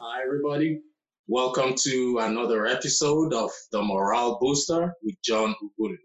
[0.00, 0.80] Hi, everybody.
[1.28, 5.96] Welcome to another episode of The Morale Booster with John Ughulu.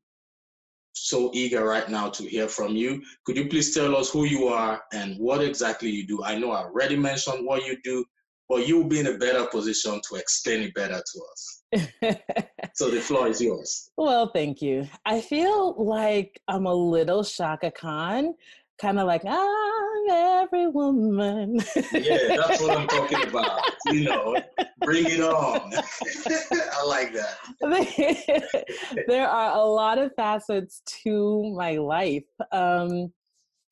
[0.93, 3.03] so eager right now to hear from you.
[3.27, 6.23] Could you please tell us who you are and what exactly you do?
[6.23, 8.05] I know I already mentioned what you do,
[8.49, 11.63] but you'll be in a better position to explain it better to us.
[12.75, 13.91] so the floor is yours.
[13.97, 14.89] Well, thank you.
[15.07, 18.35] I feel like I'm a little Chaka Khan
[18.81, 21.61] kind of like I'm every woman.
[21.93, 23.61] yeah, that's what I'm talking about.
[23.87, 24.37] You know,
[24.81, 25.73] bring it on.
[25.75, 29.05] I like that.
[29.07, 32.25] there are a lot of facets to my life.
[32.53, 33.13] Um,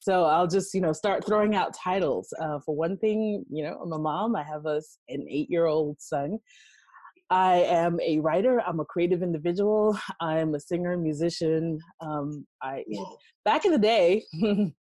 [0.03, 2.35] so I'll just, you know, start throwing out titles.
[2.41, 4.35] Uh, for one thing, you know, I'm a mom.
[4.35, 6.41] I have a, an eight-year-old son.
[7.33, 8.61] I am a writer.
[8.61, 9.99] I'm a creative individual.
[10.21, 11.79] I'm a singer, musician.
[12.03, 12.85] Um, I
[13.47, 14.23] back in the day,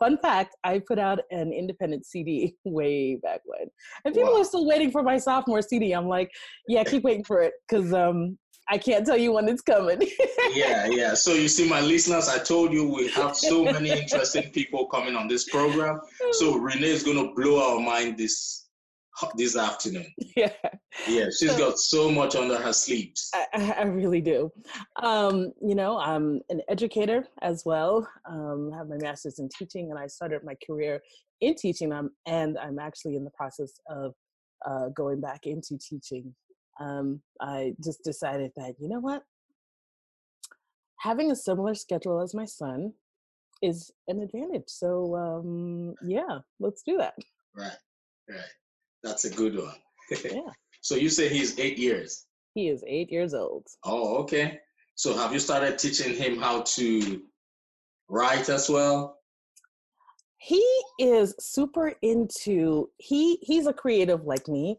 [0.00, 3.68] fun fact, I put out an independent CD way back when,
[4.06, 4.40] and people wow.
[4.40, 5.92] are still waiting for my sophomore CD.
[5.92, 6.30] I'm like,
[6.66, 8.38] yeah, keep waiting for it because um,
[8.70, 10.00] I can't tell you when it's coming.
[10.54, 11.12] yeah, yeah.
[11.12, 15.14] So you see, my listeners, I told you we have so many interesting people coming
[15.14, 16.00] on this program.
[16.32, 18.65] So Renee is going to blow our mind this
[19.36, 20.06] this afternoon.
[20.36, 20.52] Yeah.
[21.08, 23.30] Yeah, she's so, got so much under her sleeves.
[23.34, 24.52] I, I really do.
[25.02, 28.06] Um, you know, I'm an educator as well.
[28.28, 31.00] Um, I have my master's in teaching, and I started my career
[31.40, 31.92] in teaching.
[31.92, 34.14] I'm, and I'm actually in the process of
[34.66, 36.34] uh, going back into teaching.
[36.80, 39.22] Um, I just decided that, you know what?
[41.00, 42.92] Having a similar schedule as my son
[43.62, 44.68] is an advantage.
[44.68, 47.14] So, um, yeah, let's do that.
[47.54, 47.76] Right,
[48.28, 48.40] right.
[49.06, 49.74] That's a good one.
[50.24, 50.50] yeah.
[50.80, 52.26] So you say he's eight years?
[52.54, 53.66] He is eight years old.
[53.84, 54.60] Oh, okay.
[54.96, 57.22] So have you started teaching him how to
[58.08, 59.18] write as well?
[60.38, 60.64] He
[60.98, 64.78] is super into he he's a creative like me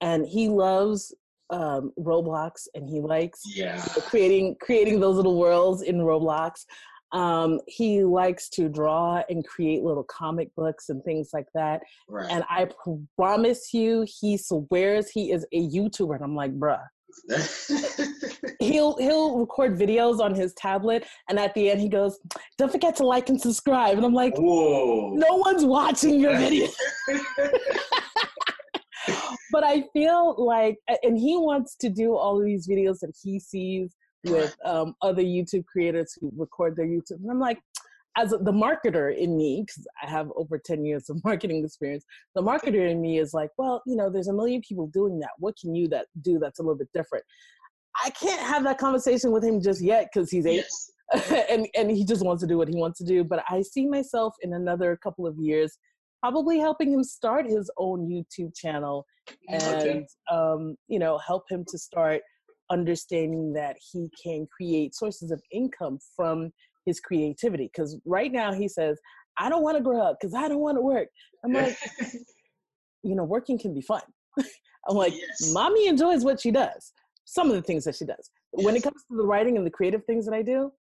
[0.00, 1.14] and he loves
[1.50, 3.80] um, Roblox and he likes yeah.
[4.08, 6.64] creating creating those little worlds in Roblox.
[7.12, 11.82] Um, he likes to draw and create little comic books and things like that.
[12.08, 12.30] Right.
[12.30, 12.68] And I
[13.16, 16.16] promise you, he swears he is a YouTuber.
[16.16, 16.82] And I'm like, bruh.
[18.60, 22.18] he'll he'll record videos on his tablet and at the end he goes
[22.58, 25.14] don't forget to like and subscribe and i'm like Whoa.
[25.14, 26.68] no one's watching your video
[29.50, 33.40] but i feel like and he wants to do all of these videos that he
[33.40, 33.94] sees
[34.30, 37.22] with um, other YouTube creators who record their YouTube.
[37.22, 37.60] And I'm like,
[38.16, 42.04] as the marketer in me, because I have over 10 years of marketing experience,
[42.34, 45.30] the marketer in me is like, well, you know, there's a million people doing that.
[45.38, 47.24] What can you that do that's a little bit different?
[48.04, 50.64] I can't have that conversation with him just yet because he's eight.
[50.64, 50.90] Yes.
[51.50, 53.22] and and he just wants to do what he wants to do.
[53.22, 55.78] But I see myself in another couple of years
[56.20, 59.06] probably helping him start his own YouTube channel
[59.48, 60.06] and okay.
[60.30, 62.22] um, you know help him to start
[62.70, 66.52] understanding that he can create sources of income from
[66.84, 67.70] his creativity.
[67.72, 68.98] Because right now he says,
[69.38, 71.08] I don't want to grow up because I don't want to work.
[71.44, 71.76] I'm like,
[73.02, 74.02] you know, working can be fun.
[74.88, 75.52] I'm like, yes.
[75.52, 76.92] mommy enjoys what she does,
[77.24, 78.30] some of the things that she does.
[78.56, 78.64] Yes.
[78.64, 80.72] When it comes to the writing and the creative things that I do,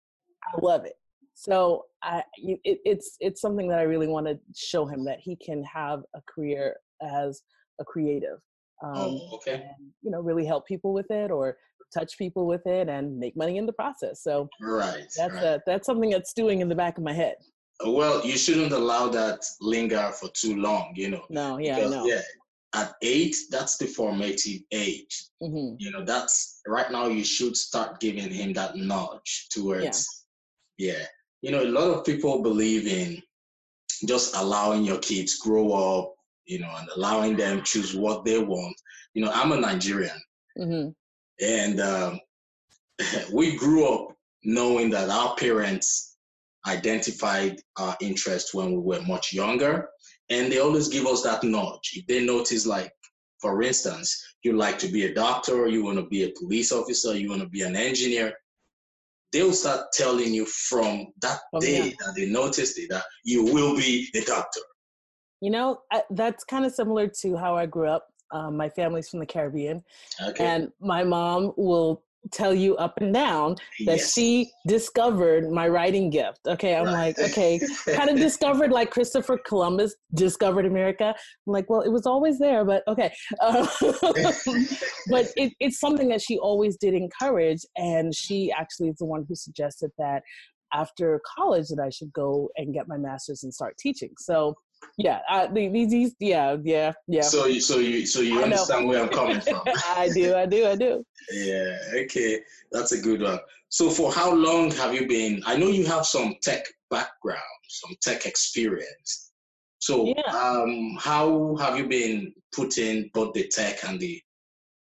[0.43, 0.93] I love it.
[1.33, 5.35] So I, it, it's it's something that I really want to show him that he
[5.35, 7.41] can have a career as
[7.81, 8.37] a creative.
[8.83, 9.53] Um, oh, okay.
[9.53, 11.57] And, you know, really help people with it or
[11.97, 14.21] touch people with it and make money in the process.
[14.21, 15.43] So right, that's right.
[15.43, 17.35] A, that's something that's stewing in the back of my head.
[17.85, 21.25] Well, you shouldn't allow that linger for too long, you know.
[21.29, 22.05] No, yeah, because, no.
[22.05, 22.21] yeah.
[22.73, 25.25] At eight, that's the formative age.
[25.41, 25.75] Mm-hmm.
[25.79, 27.07] You know, that's right now.
[27.07, 30.25] You should start giving him that nudge towards,
[30.77, 30.91] yeah.
[30.93, 31.05] yeah.
[31.41, 33.21] You know, a lot of people believe in
[34.07, 36.15] just allowing your kids grow up,
[36.45, 38.75] you know, and allowing them choose what they want.
[39.13, 40.19] You know, I'm a Nigerian.
[40.57, 40.89] Mm-hmm.
[41.41, 42.19] And um,
[43.33, 46.17] we grew up knowing that our parents
[46.67, 49.87] identified our interest when we were much younger.
[50.29, 51.91] And they always give us that nudge.
[51.93, 52.91] If they notice, like,
[53.39, 57.15] for instance, you like to be a doctor, you want to be a police officer,
[57.15, 58.33] you want to be an engineer,
[59.31, 61.93] they'll start telling you from that oh, day yeah.
[61.99, 64.61] that they noticed it that you will be a doctor.
[65.41, 65.79] You know,
[66.11, 68.07] that's kind of similar to how I grew up.
[68.31, 69.83] Um, my family's from the Caribbean,
[70.21, 70.45] okay.
[70.45, 73.55] and my mom will tell you up and down
[73.85, 74.13] that yes.
[74.13, 76.39] she discovered my writing gift.
[76.47, 77.17] Okay, I'm right.
[77.17, 77.59] like, okay,
[77.93, 81.13] kind of discovered like Christopher Columbus discovered America.
[81.15, 83.13] I'm like, well, it was always there, but okay.
[83.39, 83.67] Uh,
[85.09, 89.25] but it, it's something that she always did encourage, and she actually is the one
[89.27, 90.23] who suggested that
[90.73, 94.11] after college that I should go and get my master's and start teaching.
[94.17, 94.55] So
[94.97, 97.21] yeah, I, these, these, yeah, yeah, yeah.
[97.21, 99.61] So you, so you, so you understand where I'm coming from.
[99.95, 101.03] I do, I do, I do.
[101.31, 101.77] Yeah.
[102.03, 102.39] Okay,
[102.71, 103.39] that's a good one.
[103.69, 105.41] So for how long have you been?
[105.45, 109.31] I know you have some tech background, some tech experience.
[109.79, 110.31] So yeah.
[110.31, 114.21] um, how have you been putting both the tech and the?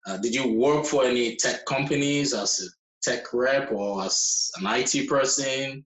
[0.07, 4.65] Uh, did you work for any tech companies as a tech rep or as an
[4.67, 5.85] IT person?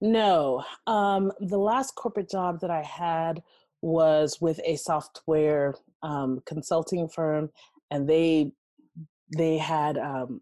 [0.00, 0.64] No.
[0.86, 3.42] Um, the last corporate job that I had
[3.82, 7.50] was with a software um, consulting firm,
[7.90, 8.52] and they
[9.36, 10.40] they had um,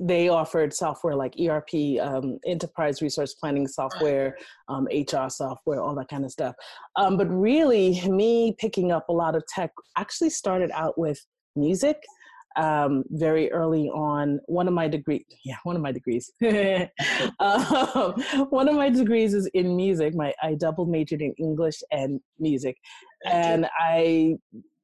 [0.00, 4.36] they offered software like ERP, um, enterprise resource planning software,
[4.68, 6.54] um, HR software, all that kind of stuff.
[6.96, 12.02] Um, but really, me picking up a lot of tech actually started out with music
[12.56, 14.40] um, very early on.
[14.46, 16.32] One of my degree, yeah, one of my degrees.
[17.40, 18.12] um,
[18.50, 20.14] one of my degrees is in music.
[20.14, 22.76] My I double majored in English and music,
[23.24, 24.36] and I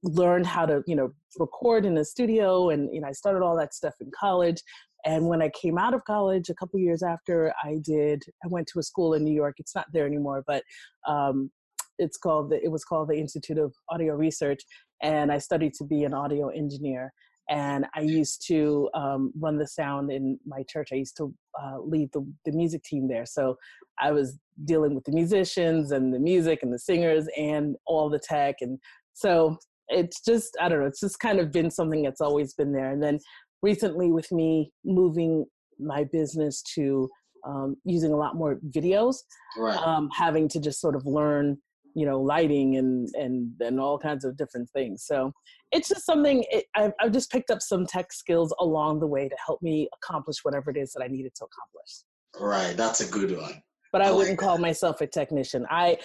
[0.03, 3.57] learned how to you know record in a studio, and you know I started all
[3.57, 4.63] that stuff in college.
[5.05, 8.23] And when I came out of college a couple years after, I did.
[8.45, 9.57] I went to a school in New York.
[9.59, 10.63] It's not there anymore, but
[11.09, 11.51] um,
[11.99, 14.61] it's called the, it was called the Institute of Audio Research,
[15.03, 17.13] and I studied to be an audio engineer
[17.49, 20.89] and I used to um, run the sound in my church.
[20.93, 23.27] I used to uh, lead the, the music team there.
[23.27, 23.57] So
[24.01, 28.21] I was dealing with the musicians and the music and the singers and all the
[28.21, 28.57] tech.
[28.61, 28.79] And
[29.13, 29.57] so
[29.89, 32.91] it's just, I don't know, it's just kind of been something that's always been there.
[32.91, 33.19] And then
[33.61, 35.45] recently, with me moving
[35.79, 37.09] my business to
[37.45, 39.17] um, using a lot more videos,
[39.59, 39.77] right.
[39.79, 41.59] um, having to just sort of learn
[41.95, 45.33] you know lighting and and and all kinds of different things so
[45.73, 49.29] it's just something it, I've, I've just picked up some tech skills along the way
[49.29, 52.03] to help me accomplish whatever it is that i needed to accomplish
[52.39, 55.97] right that's a good one but i, wouldn't call myself a technician i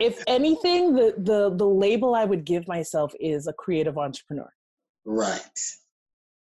[0.00, 4.50] if anything the the the label i would give myself is a creative entrepreneur
[5.04, 5.58] right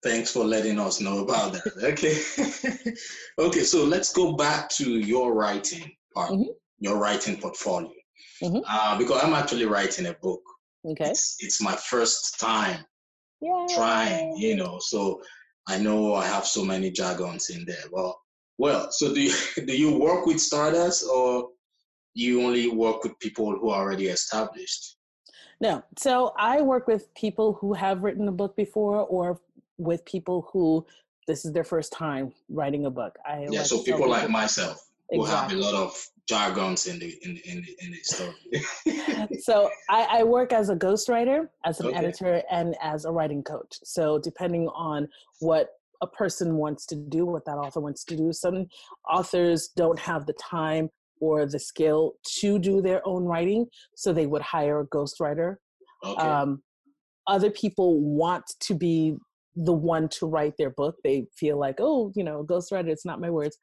[0.04, 1.78] Thanks for letting us know about that.
[1.82, 2.94] Okay.
[3.40, 6.52] okay, so let's go back to your writing part, mm-hmm.
[6.80, 7.90] your writing portfolio
[8.42, 8.60] mm-hmm.
[8.68, 10.42] uh, because I'm actually writing a book.
[10.86, 11.10] Okay.
[11.10, 12.86] It's, it's my first time
[13.42, 13.68] Yay.
[13.74, 15.22] trying, you know, so
[15.68, 17.86] I know I have so many jargons in there.
[17.92, 18.20] Well,
[18.58, 19.34] well, so do you,
[19.66, 21.50] do you work with starters or
[22.14, 24.98] you only work with people who are already established?
[25.62, 25.84] No.
[25.98, 29.40] So I work with people who have written a book before or
[29.78, 30.86] with people who
[31.26, 33.18] this is their first time writing a book.
[33.26, 35.94] I yeah, like so people like myself who have a lot of
[36.28, 39.28] jargons in the in the, in the, in the story.
[39.42, 41.98] so I, I, work as a ghostwriter, as an okay.
[41.98, 43.80] editor, and as a writing coach.
[43.84, 45.08] So depending on
[45.40, 45.70] what
[46.02, 48.68] a person wants to do, what that author wants to do, some
[49.10, 54.28] authors don't have the time or the skill to do their own writing, so they
[54.28, 55.56] would hire a ghostwriter.
[56.04, 56.22] Okay.
[56.22, 56.62] Um,
[57.28, 59.16] other people want to be
[59.56, 60.96] the one to write their book.
[61.04, 63.58] They feel like, oh, you know, ghostwriter, it's not my words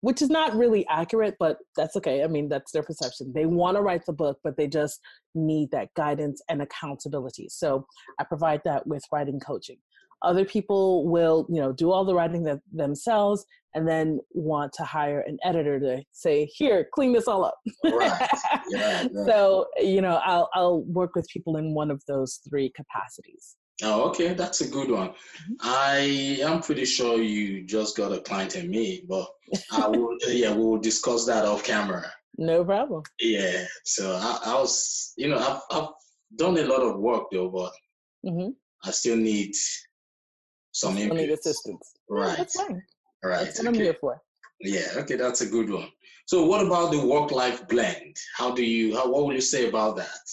[0.00, 2.22] which is not really accurate, but that's okay.
[2.22, 3.32] I mean, that's their perception.
[3.34, 5.00] They want to write the book, but they just
[5.34, 7.48] need that guidance and accountability.
[7.50, 7.86] So
[8.20, 9.78] I provide that with writing coaching.
[10.22, 14.84] Other people will, you know, do all the writing that, themselves and then want to
[14.84, 18.28] hire an editor to say, "Here, clean this all up." Right.
[18.70, 19.24] Yeah, yeah.
[19.24, 23.56] so, you know, I'll I'll work with people in one of those three capacities.
[23.82, 25.10] Oh, okay, that's a good one.
[25.10, 25.54] Mm-hmm.
[25.60, 25.98] I
[26.42, 29.28] am pretty sure you just got a client in me, but
[29.72, 30.16] I will.
[30.28, 32.10] yeah, we'll discuss that off camera.
[32.36, 33.02] No problem.
[33.20, 33.64] Yeah.
[33.84, 35.88] So I, I was, you know, I've, I've
[36.36, 37.72] done a lot of work though, but
[38.24, 38.50] mm-hmm.
[38.84, 39.54] I still need
[40.72, 41.94] some still need assistance.
[42.08, 42.30] Right.
[42.30, 42.82] Yeah, that's fine.
[43.22, 43.44] Right.
[43.44, 43.78] That's what okay.
[43.78, 44.20] I'm here for.
[44.60, 44.88] Yeah.
[44.96, 45.88] Okay, that's a good one.
[46.26, 48.16] So, what about the work-life blend?
[48.36, 48.96] How do you?
[48.96, 50.30] How, what will you say about that?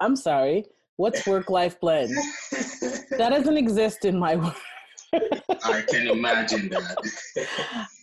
[0.00, 0.64] I'm sorry.
[1.00, 2.10] What's work life blend?
[2.50, 4.54] that doesn't exist in my work.
[5.14, 7.48] I can imagine that.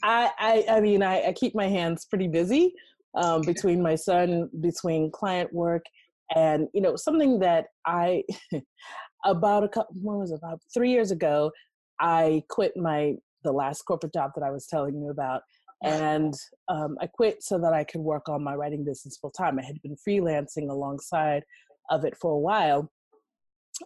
[0.02, 2.74] I, I, I mean, I, I keep my hands pretty busy
[3.16, 5.84] um, between my son, between client work,
[6.36, 8.24] and you know, something that I,
[9.26, 11.52] about a couple, when was it, about three years ago,
[12.00, 13.14] I quit my,
[13.44, 15.44] the last corporate job that I was telling you about.
[15.84, 16.34] And
[16.68, 19.60] um, I quit so that I could work on my writing business full time.
[19.60, 21.44] I had been freelancing alongside
[21.90, 22.92] of it for a while.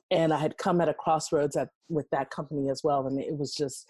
[0.09, 3.07] And I had come at a crossroads at, with that company as well.
[3.07, 3.85] And it was just,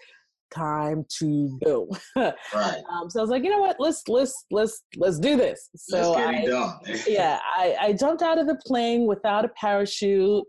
[0.52, 1.88] time to go.
[2.16, 2.34] right.
[2.92, 3.76] Um, so I was like, you know what?
[3.78, 5.70] Let's let's let's let's do this.
[5.76, 6.44] So I,
[7.08, 10.44] yeah, I, I jumped out of the plane without a parachute,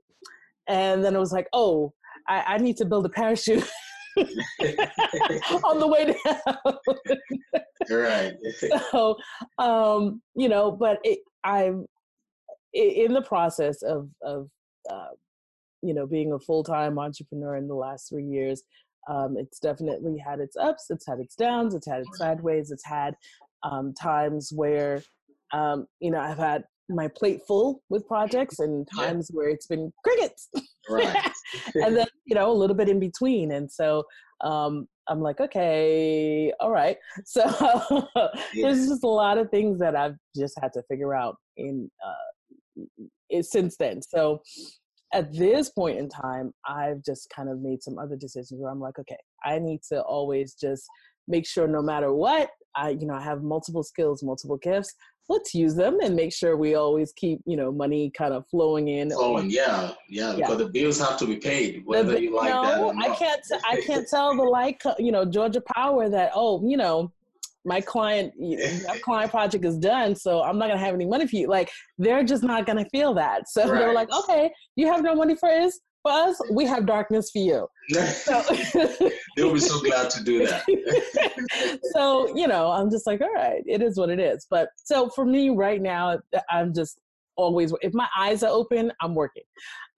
[0.67, 1.93] and then it was like, oh,
[2.27, 3.69] I, I need to build a parachute.
[4.17, 6.77] on the way down.
[7.89, 8.33] right.
[8.91, 9.15] So,
[9.57, 11.85] um, you know, but it, I'm
[12.73, 14.49] in the process of of
[14.91, 15.09] uh,
[15.81, 18.63] you know being a full time entrepreneur in the last three years.
[19.09, 22.85] Um, it's definitely had its ups, it's had its downs, it's had its sideways, it's
[22.85, 23.15] had
[23.63, 25.03] um, times where,
[25.51, 29.37] um, you know, I've had my plate full with projects and times yeah.
[29.37, 30.49] where it's been crickets.
[30.89, 31.31] Right.
[31.75, 33.51] and then, you know, a little bit in between.
[33.51, 34.03] And so
[34.41, 36.97] um, I'm like, okay, all right.
[37.25, 38.07] So
[38.53, 42.31] there's just a lot of things that I've just had to figure out in uh,
[43.31, 44.01] Eh, since then.
[44.01, 44.41] So
[45.13, 48.79] at this point in time, I've just kind of made some other decisions where I'm
[48.79, 50.83] like, okay, I need to always just
[51.27, 54.93] make sure no matter what, I, you know, I have multiple skills, multiple gifts.
[55.29, 58.89] Let's use them and make sure we always keep, you know, money kind of flowing
[58.89, 59.09] in.
[59.11, 62.63] Flowing, yeah, yeah, because the bills have to be paid, whether the, you like no,
[62.63, 63.09] that or not.
[63.09, 67.13] I can't, I can't tell the like, you know, Georgia Power that, oh, you know,
[67.65, 71.27] my client that client project is done so i'm not going to have any money
[71.27, 71.47] for you.
[71.47, 73.49] Like they're just not going to feel that.
[73.49, 73.79] So right.
[73.79, 77.39] they're like okay you have no money for us for us we have darkness for
[77.39, 77.67] you.
[77.89, 78.41] So,
[79.35, 81.79] they'll be so glad to do that.
[81.93, 84.45] So you know i'm just like all right it is what it is.
[84.49, 86.99] But so for me right now i'm just
[87.35, 89.43] always if my eyes are open i'm working.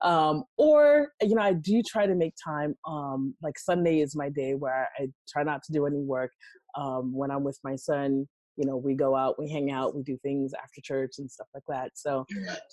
[0.01, 4.29] Um, or you know i do try to make time um, like sunday is my
[4.29, 6.31] day where i try not to do any work
[6.77, 8.27] um, when I'm with my son,
[8.57, 11.47] you know, we go out, we hang out, we do things after church and stuff
[11.53, 11.91] like that.
[11.95, 12.25] So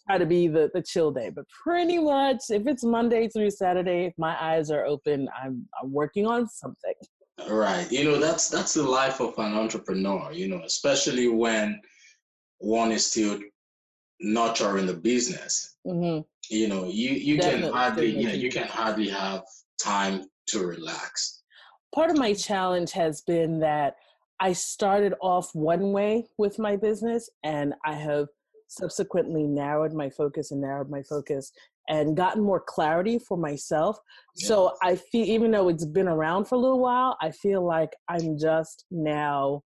[0.07, 1.31] try to be the, the chill day.
[1.31, 5.93] But pretty much if it's Monday through Saturday, if my eyes are open, I'm I'm
[5.93, 6.95] working on something.
[7.49, 7.91] Right.
[7.91, 11.81] You know, that's that's the life of an entrepreneur, you know, especially when
[12.59, 13.41] one is still
[14.21, 15.77] nurturing the business.
[15.87, 16.21] Mm-hmm.
[16.51, 19.43] You know, you, you can hardly yeah, you can hardly have
[19.83, 21.42] time to relax
[21.95, 23.97] part of my challenge has been that
[24.41, 28.27] I started off one way with my business and I have
[28.69, 31.53] subsequently narrowed my focus and narrowed my focus
[31.89, 33.99] and gotten more clarity for myself.
[34.37, 34.49] Yeah.
[34.49, 37.91] So I feel, even though it's been around for a little while, I feel like
[38.09, 39.63] I'm just now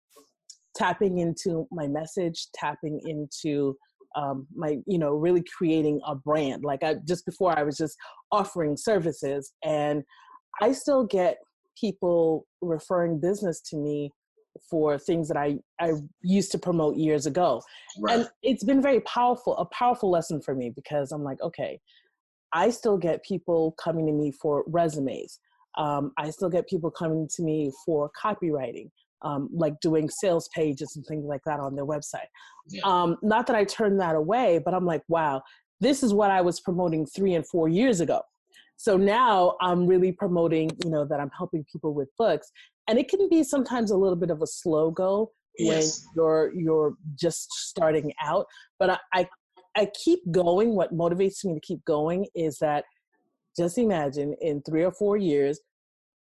[0.75, 3.75] tapping into my message, tapping into
[4.15, 6.63] um, my, you know, really creating a brand.
[6.63, 7.98] Like I just before I was just
[8.32, 10.03] offering services and
[10.62, 11.38] I still get
[11.80, 14.12] people referring business to me
[14.70, 17.62] for things that I, I used to promote years ago.
[18.00, 18.20] Right.
[18.20, 21.80] And it's been very powerful, a powerful lesson for me because I'm like, okay,
[22.53, 25.39] I still get people coming to me for resumes.
[25.75, 28.89] Um, I still get people coming to me for copywriting,
[29.24, 32.27] um, like doing sales pages and things like that on their website.
[32.70, 32.82] Yeah.
[32.84, 35.42] Um, not that I turned that away, but I'm like, wow,
[35.82, 38.22] this is what I was promoting three and four years ago.
[38.77, 42.51] So now I'm really promoting, you know, that I'm helping people with books.
[42.88, 46.06] And it can be sometimes a little bit of a slow go yes.
[46.15, 48.46] when you're you're just starting out.
[48.80, 49.30] But I, I
[49.75, 50.75] I keep going.
[50.75, 52.86] What motivates me to keep going is that
[53.58, 55.60] just imagine in three or four years,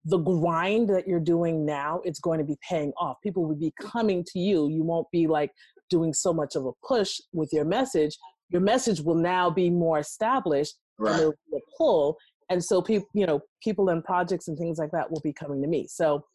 [0.06, 3.18] the grind that you're doing now, it's going to be paying off.
[3.22, 4.70] People will be coming to you.
[4.70, 5.52] You won't be like
[5.90, 8.18] doing so much of a push with your message.
[8.50, 11.12] Your message will now be more established right.
[11.12, 12.18] and there will be a pull
[12.50, 15.62] and so people you know people and projects and things like that will be coming
[15.62, 15.88] to me.
[15.88, 16.26] So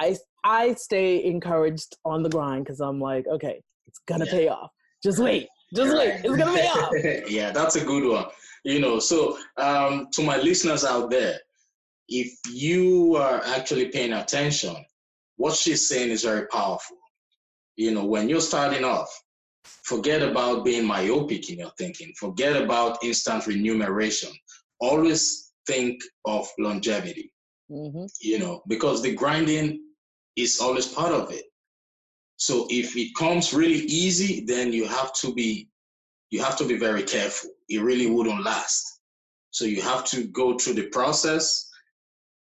[0.00, 4.30] i i stay encouraged on the grind because i'm like okay it's gonna yeah.
[4.30, 4.70] pay off.
[5.02, 5.48] Just wait.
[5.74, 6.20] Just wait.
[6.24, 6.92] It's gonna pay off.
[7.28, 8.26] Yeah that's a good one.
[8.64, 11.38] You know so um, to my listeners out there
[12.08, 14.76] if you are actually paying attention
[15.36, 16.96] what she's saying is very powerful.
[17.76, 19.08] You know when you're starting off
[19.64, 24.30] forget about being myopic in your thinking forget about instant remuneration
[24.82, 27.32] always think of longevity,
[27.70, 28.06] mm-hmm.
[28.20, 29.80] you know, because the grinding
[30.36, 31.44] is always part of it.
[32.36, 35.68] So if it comes really easy, then you have to be
[36.30, 37.50] you have to be very careful.
[37.68, 39.00] It really wouldn't last.
[39.50, 41.68] So you have to go through the process,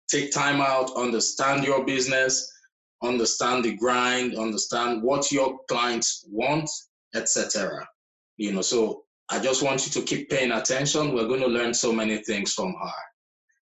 [0.10, 2.50] take time out, understand your business,
[3.04, 6.70] understand the grind, understand what your clients want,
[7.16, 7.88] etc.
[8.38, 11.14] You know, so I just want you to keep paying attention.
[11.14, 13.02] We're going to learn so many things from her.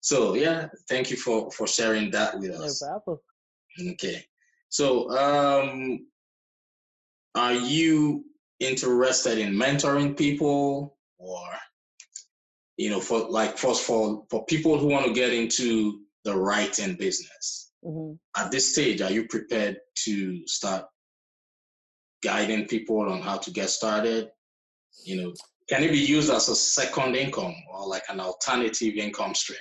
[0.01, 2.81] So yeah, thank you for for sharing that with us.
[2.81, 3.19] No problem.
[3.93, 4.23] Okay.
[4.69, 6.05] So um
[7.33, 8.23] are you
[8.59, 11.47] interested in mentoring people or
[12.77, 16.95] you know for like first for for people who want to get into the writing
[16.95, 18.13] business mm-hmm.
[18.41, 20.85] at this stage are you prepared to start
[22.23, 24.29] guiding people on how to get started
[25.03, 25.33] you know
[25.67, 29.59] can it be used as a second income or like an alternative income stream?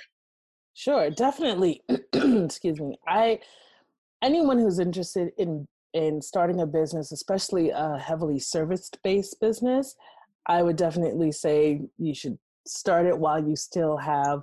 [0.73, 1.81] Sure definitely.
[2.13, 2.97] Excuse me.
[3.07, 3.39] I
[4.21, 9.95] anyone who's interested in in starting a business especially a heavily service based business
[10.47, 14.41] i would definitely say you should start it while you still have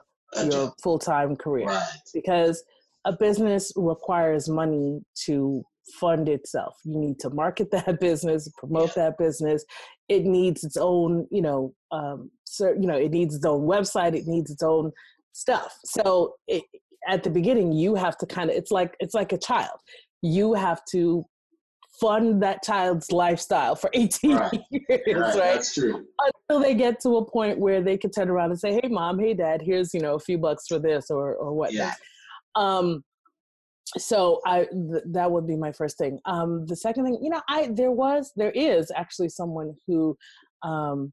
[0.51, 1.99] your full time career right.
[2.15, 2.63] because
[3.05, 5.63] a business requires money to
[5.99, 6.77] fund itself.
[6.85, 9.65] You need to market that business, promote that business.
[10.09, 14.15] It needs its own, you know, um, so you know, it needs its own website.
[14.15, 14.93] It needs its own
[15.33, 15.77] stuff.
[15.85, 16.63] So it,
[17.09, 18.57] at the beginning, you have to kind of.
[18.57, 19.79] It's like it's like a child.
[20.23, 21.25] You have to
[22.01, 24.61] fund that child's lifestyle for 18 right.
[24.71, 25.17] years, right.
[25.17, 25.35] right?
[25.35, 26.05] That's true.
[26.49, 29.19] Until they get to a point where they can turn around and say, "Hey, mom,
[29.19, 31.95] hey, dad, here's you know a few bucks for this or or whatnot." Yeah.
[32.55, 33.03] Um,
[33.99, 36.19] so I th- that would be my first thing.
[36.25, 40.17] Um, the second thing, you know, I there was there is actually someone who
[40.63, 41.13] um,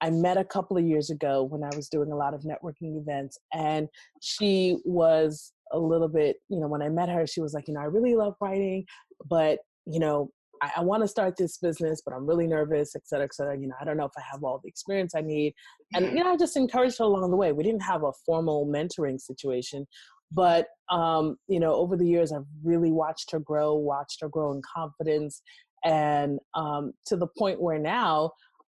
[0.00, 2.98] I met a couple of years ago when I was doing a lot of networking
[3.00, 3.88] events, and
[4.22, 7.74] she was a little bit, you know, when I met her, she was like, you
[7.74, 8.84] know, I really love writing,
[9.28, 10.30] but you know,
[10.62, 13.58] I, I want to start this business, but I'm really nervous, et cetera, et cetera.
[13.58, 15.54] You know, I don't know if I have all the experience I need.
[15.94, 17.52] And, you know, I just encouraged her along the way.
[17.52, 19.86] We didn't have a formal mentoring situation,
[20.32, 24.52] but, um, you know, over the years, I've really watched her grow, watched her grow
[24.52, 25.42] in confidence.
[25.84, 28.32] And um, to the point where now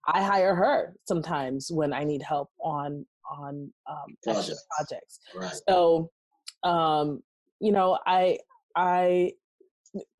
[0.08, 4.66] I hire her sometimes when I need help on on um, projects.
[4.78, 5.20] projects.
[5.36, 5.54] Right.
[5.70, 6.10] So,
[6.64, 7.22] um,
[7.60, 8.40] you know, I
[8.76, 9.34] I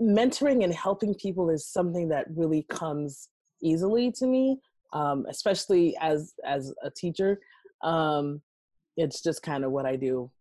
[0.02, 3.30] mentoring and helping people is something that really comes
[3.62, 4.60] easily to me,
[4.94, 7.40] um, especially as as a teacher.
[7.84, 8.42] Um,
[8.96, 10.32] it's just kind of what I do.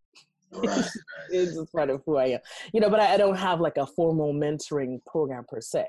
[0.53, 0.85] Right.
[1.31, 2.41] it's just part of who I am,
[2.73, 2.91] you know.
[2.91, 5.87] But I, I, don't have like a formal mentoring program per se.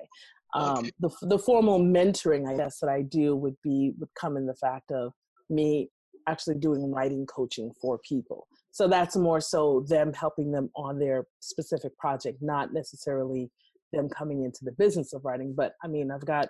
[0.53, 0.91] Um, okay.
[0.99, 4.55] The the formal mentoring, I guess, that I do would be would come in the
[4.55, 5.13] fact of
[5.49, 5.89] me
[6.27, 8.47] actually doing writing coaching for people.
[8.71, 13.51] So that's more so them helping them on their specific project, not necessarily
[13.91, 15.53] them coming into the business of writing.
[15.55, 16.49] But I mean, I've got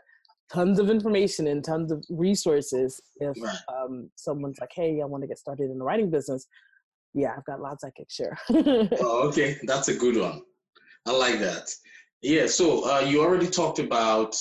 [0.51, 3.01] tons of information and tons of resources.
[3.17, 3.55] If right.
[3.67, 6.47] um, someone's like, "Hey, I want to get started in the writing business,"
[7.13, 8.37] yeah, I've got lots I can share.
[8.99, 10.41] oh, okay, that's a good one.
[11.05, 11.69] I like that.
[12.21, 12.47] Yeah.
[12.47, 14.35] So uh, you already talked about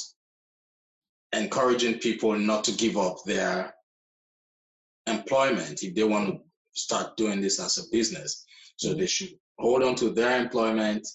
[1.35, 3.75] encouraging people not to give up their
[5.07, 6.41] employment if they want to
[6.75, 8.45] start doing this as a business.
[8.77, 11.07] So they should hold on to their employment.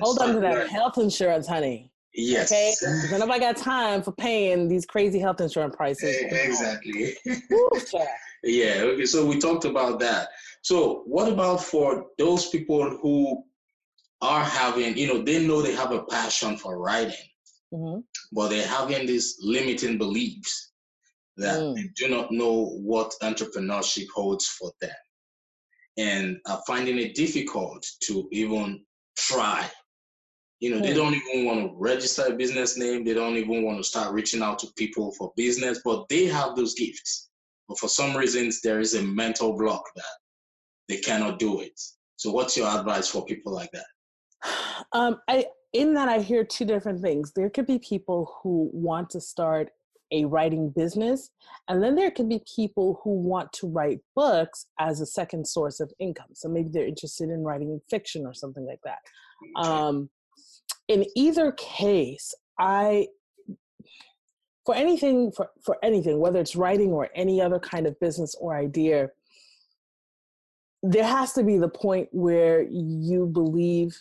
[0.00, 1.92] hold on to that health insurance, honey.
[2.14, 2.50] Yes.
[2.50, 2.72] Okay.
[3.02, 6.16] Because nobody got time for paying these crazy health insurance prices.
[6.30, 7.14] Exactly.
[8.42, 8.82] yeah.
[8.82, 9.06] Okay.
[9.06, 10.28] So we talked about that.
[10.62, 13.44] So what about for those people who
[14.20, 17.14] are having, you know, they know they have a passion for writing,
[17.72, 18.00] mm-hmm.
[18.32, 20.72] but they're having these limiting beliefs
[21.36, 21.74] that mm.
[21.76, 24.90] they do not know what entrepreneurship holds for them
[25.96, 28.84] and are finding it difficult to even
[29.16, 29.68] try.
[30.60, 30.82] You know, mm.
[30.82, 33.04] they don't even want to register a business name.
[33.04, 36.56] They don't even want to start reaching out to people for business, but they have
[36.56, 37.28] those gifts.
[37.68, 40.04] But for some reasons, there is a mental block that
[40.88, 41.78] they cannot do it.
[42.16, 43.86] So, what's your advice for people like that?
[44.92, 47.32] Um, I in that I hear two different things.
[47.34, 49.70] There could be people who want to start
[50.10, 51.30] a writing business.
[51.68, 55.80] And then there can be people who want to write books as a second source
[55.80, 56.28] of income.
[56.32, 58.98] So maybe they're interested in writing fiction or something like that.
[59.62, 60.08] Um,
[60.88, 63.08] in either case, I
[64.68, 68.54] for anything for, for anything, whether it's writing or any other kind of business or
[68.54, 69.08] idea,
[70.82, 73.96] there has to be the point where you believe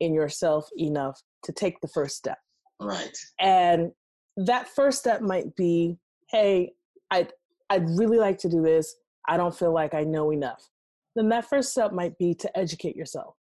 [0.00, 2.36] in yourself enough to take the first step.
[2.78, 3.16] Right.
[3.40, 3.92] And
[4.36, 5.96] that first step might be
[6.30, 6.72] hey
[7.10, 7.32] i'd
[7.70, 8.96] i'd really like to do this
[9.28, 10.68] i don't feel like i know enough
[11.14, 13.34] then that first step might be to educate yourself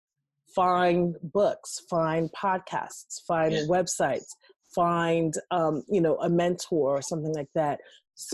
[0.54, 3.62] find books find podcasts find yeah.
[3.68, 4.32] websites
[4.74, 7.80] find um, you know a mentor or something like that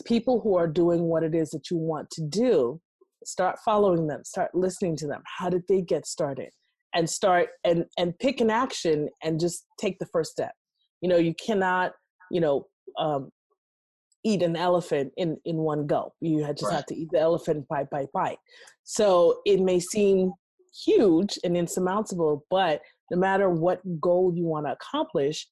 [0.05, 2.81] people who are doing what it is that you want to do
[3.25, 6.51] start following them start listening to them how did they get started
[6.95, 10.53] and start and and pick an action and just take the first step
[11.01, 11.93] you know you cannot
[12.31, 12.67] you know,
[12.99, 13.31] um,
[14.25, 16.13] eat an elephant in in one go.
[16.21, 16.75] You just right.
[16.75, 18.39] have to eat the elephant bite by bite.
[18.85, 20.33] So it may seem
[20.85, 25.47] huge and insurmountable, but no matter what goal you want to accomplish,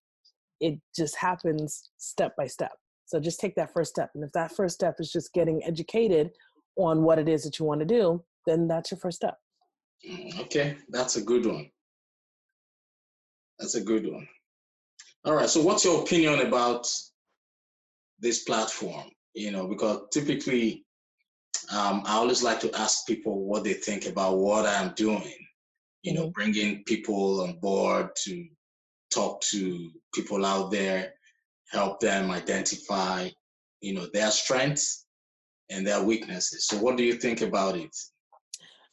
[0.60, 2.72] it just happens step by step.
[3.06, 4.10] So just take that first step.
[4.14, 6.30] And if that first step is just getting educated
[6.76, 9.36] on what it is that you want to do, then that's your first step.
[10.08, 11.70] Mm, okay, that's a good one.
[13.58, 14.28] That's a good one.
[15.24, 15.48] All right.
[15.48, 16.86] So, what's your opinion about
[18.20, 19.06] this platform?
[19.34, 20.84] You know, because typically,
[21.72, 25.32] um, I always like to ask people what they think about what I'm doing.
[26.02, 26.22] You mm-hmm.
[26.22, 28.46] know, bringing people on board to
[29.16, 31.14] talk to people out there,
[31.70, 33.28] help them identify,
[33.80, 35.06] you know, their strengths
[35.70, 36.66] and their weaknesses.
[36.66, 37.94] So, what do you think about it?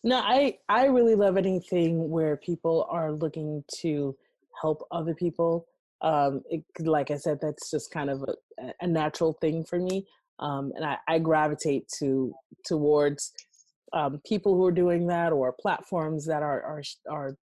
[0.03, 4.15] No, I I really love anything where people are looking to
[4.61, 5.65] help other people.
[6.01, 10.05] Um, it, like I said, that's just kind of a, a natural thing for me,
[10.39, 12.33] um, and I, I, gravitate to
[12.65, 13.31] towards
[13.93, 17.37] um, people who are doing that or platforms that are are are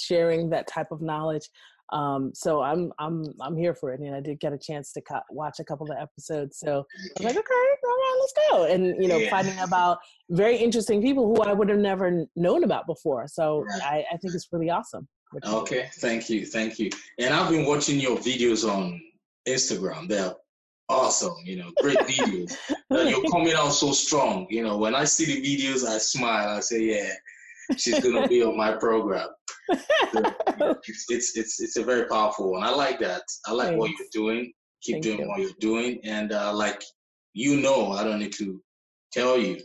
[0.00, 1.48] sharing that type of knowledge.
[1.90, 5.00] Um, so I'm I'm I'm here for it, and I did get a chance to
[5.00, 6.58] co- watch a couple of episodes.
[6.58, 9.30] So I was like, okay, all right, let's go, and you know, yeah.
[9.30, 9.98] finding about
[10.30, 13.26] very interesting people who I would have never known about before.
[13.28, 15.08] So I, I think it's really awesome.
[15.46, 16.90] Okay, thank you, thank you.
[17.18, 19.00] And I've been watching your videos on
[19.46, 20.08] Instagram.
[20.08, 20.34] They're
[20.88, 22.56] awesome, you know, great videos.
[22.90, 24.46] you're coming out so strong.
[24.50, 26.56] You know, when I see the videos, I smile.
[26.56, 27.12] I say, yeah,
[27.76, 29.28] she's gonna be on my program.
[29.70, 32.62] it's, it's it's it's a very powerful one.
[32.62, 33.22] I like that.
[33.46, 33.78] I like Thanks.
[33.78, 34.52] what you're doing.
[34.82, 35.28] Keep Thank doing you.
[35.28, 36.82] what you're doing, and uh, like
[37.34, 38.60] you know, I don't need to
[39.12, 39.60] tell you,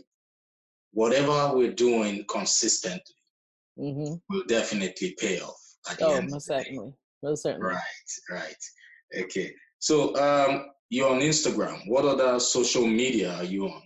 [0.92, 3.14] whatever we're doing consistently
[3.78, 4.14] mm-hmm.
[4.28, 5.60] will definitely pay off.
[6.00, 7.74] Oh, most certainly, most certainly.
[7.74, 9.22] Right, right.
[9.24, 9.52] Okay.
[9.78, 11.80] So um, you're on Instagram.
[11.86, 13.82] What other social media are you on?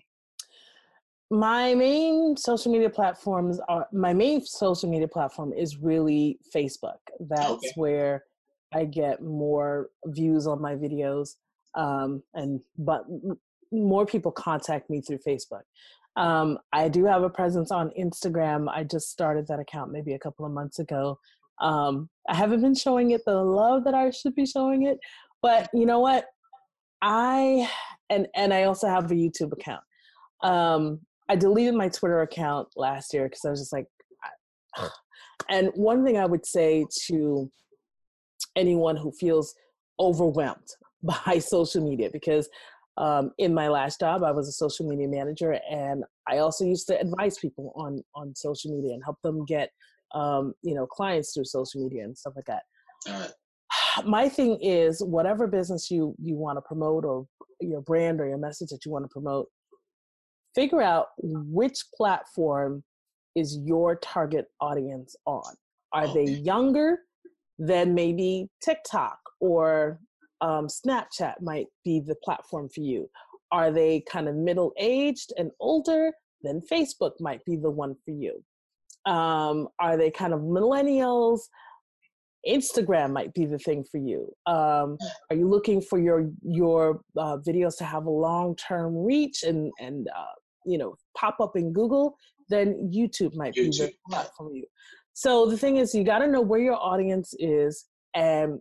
[1.30, 6.98] My main social media platforms are my main social media platform is really Facebook.
[7.20, 7.72] That's okay.
[7.74, 8.24] where
[8.72, 11.36] I get more views on my videos,
[11.74, 13.04] um, and but
[13.70, 15.62] more people contact me through Facebook.
[16.16, 18.66] Um, I do have a presence on Instagram.
[18.68, 21.18] I just started that account maybe a couple of months ago.
[21.60, 24.98] Um, I haven't been showing it the love that I should be showing it,
[25.42, 26.24] but you know what?
[27.02, 27.70] I
[28.08, 29.82] and and I also have a YouTube account.
[30.42, 33.86] Um, I deleted my Twitter account last year because I was just like,
[35.50, 37.50] and one thing I would say to
[38.56, 39.54] anyone who feels
[40.00, 40.68] overwhelmed
[41.02, 42.48] by social media, because
[42.96, 46.88] um, in my last job, I was a social media manager, and I also used
[46.88, 49.70] to advise people on on social media and help them get
[50.14, 53.32] um, you know clients through social media and stuff like that.
[54.04, 57.26] My thing is, whatever business you you want to promote or
[57.60, 59.48] your brand or your message that you want to promote,
[60.54, 62.82] figure out which platform
[63.34, 65.54] is your target audience on.
[65.92, 66.98] Are they younger
[67.58, 70.00] than maybe TikTok or
[70.40, 73.08] um, Snapchat might be the platform for you?
[73.50, 76.12] Are they kind of middle aged and older?
[76.42, 78.42] Then Facebook might be the one for you.
[79.10, 81.40] Um, are they kind of millennials?
[82.46, 84.32] Instagram might be the thing for you.
[84.46, 84.96] Um,
[85.30, 89.72] are you looking for your your uh, videos to have a long term reach and
[89.80, 90.37] and uh,
[90.68, 92.16] you know pop up in Google?
[92.48, 93.78] Then YouTube might YouTube.
[93.78, 94.64] be the platform for you.
[95.12, 98.60] So the thing is, you got to know where your audience is and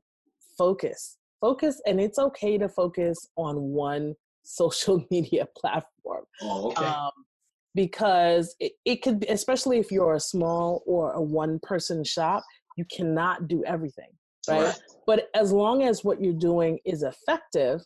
[0.58, 1.18] focus.
[1.40, 6.24] Focus, and it's okay to focus on one social media platform.
[6.42, 6.86] Oh, okay.
[6.86, 7.12] Um,
[7.76, 12.44] because it, it could be, especially if you're a small or a one person shop,
[12.76, 14.10] you cannot do everything,
[14.50, 14.64] right?
[14.64, 14.80] right?
[15.06, 17.82] But as long as what you're doing is effective,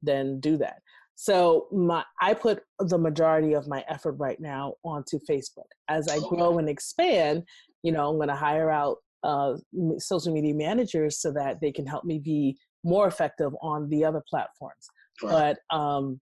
[0.00, 0.80] then do that.
[1.22, 5.70] So my I put the majority of my effort right now onto Facebook.
[5.88, 7.44] As I grow and expand,
[7.84, 9.54] you know, I'm going to hire out uh,
[9.98, 14.20] social media managers so that they can help me be more effective on the other
[14.28, 14.84] platforms.
[15.22, 15.56] Right.
[15.70, 16.20] But um,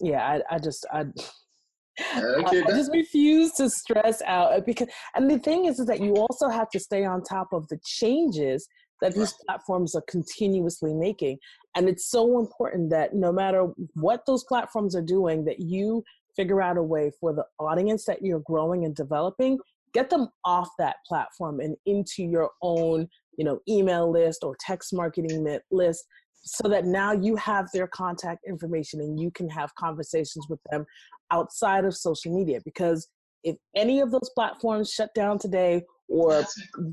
[0.00, 1.04] yeah, I, I just I
[2.16, 5.84] Okay, I, I just refuse to stress out uh, because, and the thing is, is
[5.88, 8.66] that you also have to stay on top of the changes
[9.02, 11.36] that these platforms are continuously making,
[11.76, 16.02] and it's so important that no matter what those platforms are doing, that you
[16.34, 19.58] figure out a way for the audience that you're growing and developing,
[19.92, 24.94] get them off that platform and into your own, you know, email list or text
[24.94, 26.04] marketing list
[26.44, 30.84] so that now you have their contact information and you can have conversations with them
[31.30, 32.60] outside of social media.
[32.64, 33.08] Because
[33.44, 35.82] if any of those platforms shut down today
[36.12, 36.44] or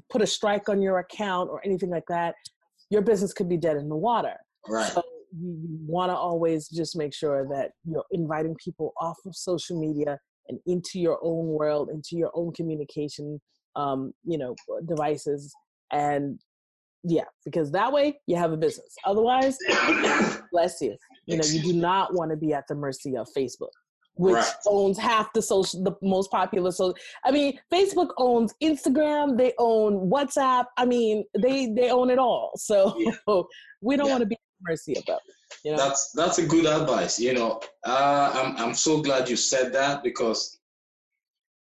[0.10, 2.34] put a strike on your account or anything like that
[2.90, 4.36] your business could be dead in the water
[4.68, 5.04] right so
[5.38, 10.18] you, want to always just make sure that you're inviting people off of social media
[10.48, 13.40] and into your own world, into your own communication,
[13.76, 14.56] um, you know,
[14.88, 15.54] devices,
[15.92, 16.40] and
[17.04, 18.94] yeah, because that way you have a business.
[19.06, 19.58] Otherwise,
[20.52, 20.96] bless you.
[21.26, 23.70] You know, you do not want to be at the mercy of Facebook
[24.20, 24.54] which right.
[24.68, 30.10] owns half the social the most popular so i mean facebook owns instagram they own
[30.10, 33.12] whatsapp i mean they they own it all so yeah.
[33.82, 34.12] we don't yeah.
[34.12, 35.78] want to be mercy about it you know?
[35.78, 40.04] that's that's a good advice you know uh, i'm i'm so glad you said that
[40.04, 40.60] because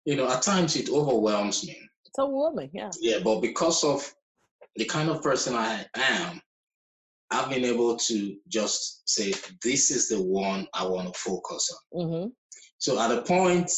[0.06, 4.12] you know at times it overwhelms me it's overwhelming yeah yeah but because of
[4.78, 6.41] the kind of person i am
[7.29, 12.01] I've been able to just say, this is the one I want to focus on.
[12.01, 12.27] Mm-hmm.
[12.77, 13.71] So at a point,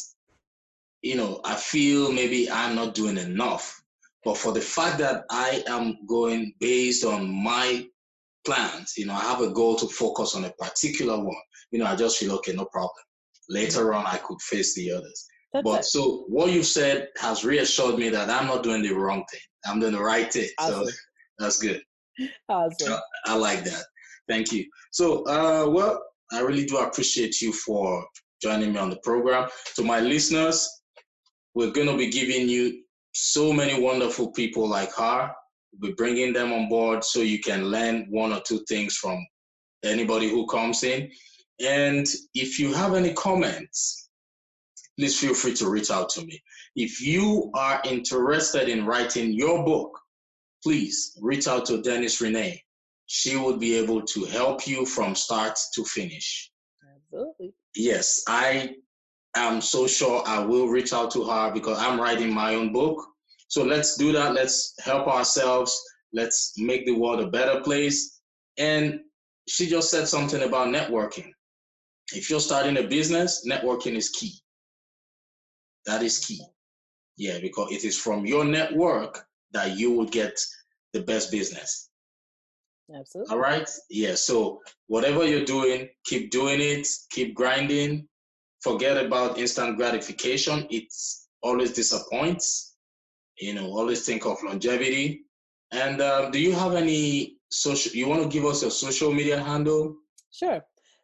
[1.02, 3.82] you know, I feel maybe I'm not doing enough.
[4.26, 7.88] But for the fact that I am going based on my
[8.46, 11.36] plans, you know, I have a goal to focus on a particular one,
[11.72, 12.92] you know, I just feel, okay, no problem.
[13.50, 15.26] Later on, I could face the others.
[15.54, 15.86] That's but it.
[15.86, 19.40] so what you've said has reassured me that I'm not doing the wrong thing.
[19.66, 20.50] I'm doing the right thing.
[20.60, 20.86] Awesome.
[20.86, 20.92] So
[21.40, 21.82] that's good.
[22.50, 22.94] Awesome.
[22.94, 23.84] I, I like that.
[24.28, 24.66] Thank you.
[24.92, 26.02] So, uh, well,
[26.32, 28.06] I really do appreciate you for
[28.42, 29.50] joining me on the program.
[29.76, 30.68] To my listeners,
[31.56, 35.32] we're going to be giving you so many wonderful people like her.
[35.82, 39.26] We're bringing them on board so you can learn one or two things from
[39.84, 41.10] anybody who comes in.
[41.60, 44.10] And if you have any comments,
[44.98, 46.42] please feel free to reach out to me.
[46.76, 49.99] If you are interested in writing your book,
[50.64, 52.64] please reach out to Dennis Renee.
[53.06, 56.52] She would be able to help you from start to finish.
[56.96, 57.54] Absolutely.
[57.76, 58.76] Yes, I
[59.36, 63.04] am so sure I will reach out to her because I'm writing my own book.
[63.48, 64.34] So let's do that.
[64.34, 65.80] Let's help ourselves.
[66.14, 68.22] Let's make the world a better place.
[68.58, 69.00] And
[69.48, 71.32] she just said something about networking.
[72.14, 74.34] If you're starting a business, networking is key.
[75.86, 76.44] That is key.
[77.18, 80.40] Yeah, because it is from your network that you will get
[80.94, 81.90] the best business.
[82.94, 83.34] Absolutely.
[83.34, 83.70] All right.
[83.90, 84.16] Yeah.
[84.16, 86.88] So whatever you're doing, keep doing it.
[87.12, 88.08] Keep grinding.
[88.62, 90.68] Forget about instant gratification.
[90.70, 90.92] It
[91.42, 92.76] always disappoints.
[93.40, 95.22] You know, always think of longevity.
[95.72, 97.94] And uh, do you have any social?
[97.94, 99.96] You want to give us your social media handle?
[100.32, 100.62] Sure.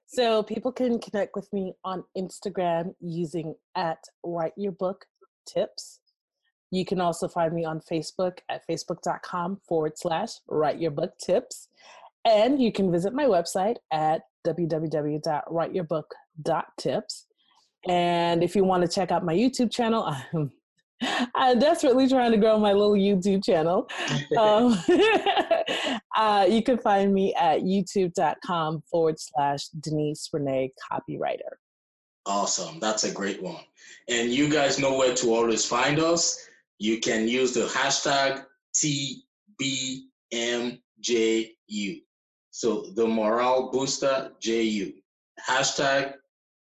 [0.08, 5.05] So people can connect with me on Instagram using at Write Your Book
[5.47, 5.99] Tips.
[6.71, 11.69] You can also find me on Facebook at facebook.com forward slash write your book tips.
[12.25, 17.25] And you can visit my website at www.writeyourbook.tips.
[17.88, 20.51] And if you want to check out my YouTube channel, I'm,
[21.36, 23.88] I'm desperately trying to grow my little YouTube channel.
[24.38, 24.78] Um,
[26.17, 31.60] uh, you can find me at youtube.com forward slash Denise Renee Copywriter.
[32.25, 32.80] Awesome.
[32.80, 33.62] That's a great one.
[34.10, 36.47] And you guys know where to always find us
[36.80, 38.44] you can use the hashtag
[38.76, 39.22] TBMJU.
[42.52, 44.94] So the morale booster JU.
[45.48, 46.16] Hashtag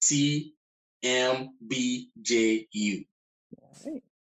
[0.04, 0.52] TMBJU.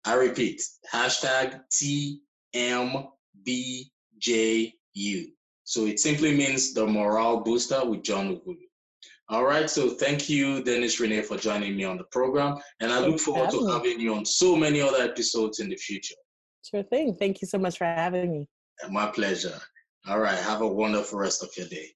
[0.05, 2.21] I repeat, hashtag TMBJU.
[5.63, 8.68] So it simply means the morale booster with John Ughulu.
[9.29, 9.69] All right.
[9.69, 12.57] So thank you, Dennis Renee, for joining me on the program.
[12.79, 16.15] And I look forward to having you on so many other episodes in the future.
[16.63, 17.13] Sure thing.
[17.13, 18.47] Thank you so much for having me.
[18.89, 19.59] My pleasure.
[20.07, 20.37] All right.
[20.37, 21.89] Have a wonderful rest of your day.